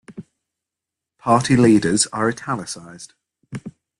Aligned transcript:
Party 1.19 1.55
leaders 1.55 2.07
are 2.07 2.27
italicized. 2.27 3.13